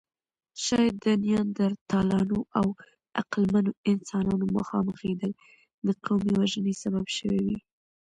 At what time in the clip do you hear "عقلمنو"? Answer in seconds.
3.19-3.71